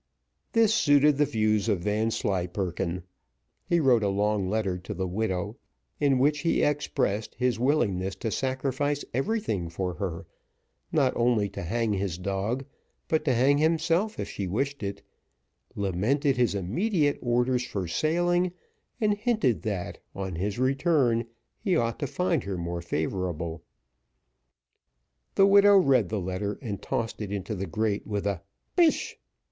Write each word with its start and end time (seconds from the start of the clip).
This 0.53 0.73
suited 0.73 1.19
the 1.19 1.25
views 1.27 1.69
of 1.69 1.81
Vanslyperken; 1.81 3.03
he 3.69 3.79
wrote 3.79 4.01
a 4.01 4.07
long 4.07 4.49
letter 4.49 4.79
to 4.79 4.95
the 4.95 5.07
widow, 5.07 5.57
in 5.99 6.17
which 6.17 6.39
he 6.39 6.63
expressed 6.63 7.35
his 7.35 7.59
willingness 7.59 8.15
to 8.15 8.31
sacrifice 8.31 9.05
everything 9.13 9.69
for 9.69 9.93
her 9.93 10.25
not 10.91 11.15
only 11.15 11.49
to 11.49 11.61
hang 11.61 11.93
his 11.93 12.17
dog, 12.17 12.65
but 13.07 13.23
to 13.25 13.33
hang 13.35 13.59
himself 13.59 14.19
if 14.19 14.27
she 14.27 14.47
wished 14.47 14.81
it 14.81 15.03
lamented 15.75 16.35
his 16.35 16.55
immediate 16.55 17.19
orders 17.21 17.63
for 17.63 17.87
sailing, 17.87 18.53
and 18.99 19.15
hinted 19.19 19.61
that, 19.61 19.99
on 20.15 20.33
his 20.33 20.57
return, 20.57 21.25
he 21.59 21.75
ought 21.77 21.99
to 21.99 22.07
find 22.07 22.43
her 22.45 22.57
more 22.57 22.81
favourable. 22.81 23.61
The 25.35 25.45
widow 25.45 25.77
read 25.77 26.09
the 26.09 26.19
letter, 26.19 26.57
and 26.59 26.81
tossed 26.81 27.21
it 27.21 27.31
into 27.31 27.53
the 27.53 27.67
grate 27.67 28.07
with 28.07 28.25
a 28.25 28.41
Pish! 28.75 29.19